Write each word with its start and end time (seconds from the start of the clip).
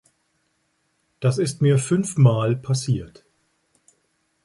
Das 1.19 1.37
ist 1.37 1.61
mir 1.61 1.77
fünfmal 1.77 2.55
passiert. 2.55 3.23